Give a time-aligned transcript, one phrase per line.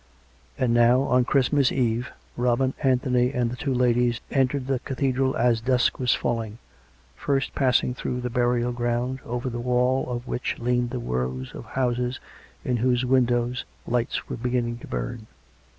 [0.57, 5.61] And now, on Christmas Eve, Robin, Anthony and the two ladies entered the Cathedral as
[5.61, 6.57] dusk was falling—
[7.25, 11.65] first passing through the burial ground, over tlie wall of which leaned the rows of
[11.65, 12.19] houses
[12.65, 15.27] in whose windows lights were beginning to burn.